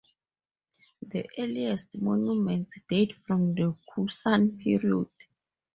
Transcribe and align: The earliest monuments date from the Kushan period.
The 1.03 1.29
earliest 1.37 1.95
monuments 2.01 2.79
date 2.89 3.13
from 3.13 3.53
the 3.53 3.75
Kushan 3.95 4.57
period. 4.57 5.09